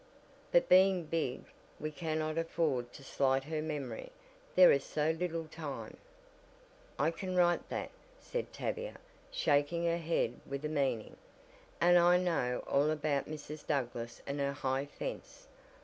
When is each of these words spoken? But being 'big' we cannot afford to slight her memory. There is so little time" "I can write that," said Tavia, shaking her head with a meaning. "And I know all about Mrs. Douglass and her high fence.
But 0.51 0.67
being 0.67 1.03
'big' 1.05 1.45
we 1.79 1.91
cannot 1.91 2.39
afford 2.39 2.91
to 2.93 3.03
slight 3.03 3.43
her 3.43 3.61
memory. 3.61 4.11
There 4.55 4.71
is 4.71 4.83
so 4.83 5.11
little 5.11 5.45
time" 5.45 5.95
"I 6.97 7.11
can 7.11 7.35
write 7.35 7.69
that," 7.69 7.91
said 8.19 8.51
Tavia, 8.51 8.97
shaking 9.29 9.85
her 9.85 9.99
head 9.99 10.39
with 10.47 10.65
a 10.65 10.69
meaning. 10.69 11.17
"And 11.79 11.99
I 11.99 12.17
know 12.17 12.63
all 12.65 12.89
about 12.89 13.27
Mrs. 13.29 13.63
Douglass 13.67 14.23
and 14.25 14.39
her 14.39 14.53
high 14.53 14.87
fence. 14.87 15.45